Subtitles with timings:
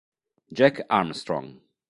[0.51, 1.61] Jack Armstrong